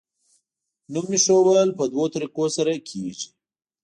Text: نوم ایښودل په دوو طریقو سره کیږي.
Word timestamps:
نوم 0.93 1.07
ایښودل 1.15 1.69
په 1.77 1.83
دوو 1.91 2.05
طریقو 2.13 2.45
سره 2.55 2.71
کیږي. 2.89 3.27